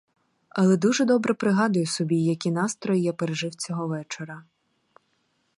Але 0.49 0.77
дуже 0.77 1.05
добре 1.05 1.33
пригадую 1.33 1.85
собі, 1.85 2.17
які 2.21 2.51
настрої 2.51 3.01
я 3.01 3.13
пережив 3.13 3.55
цього 3.55 3.87
вечора. 3.87 4.43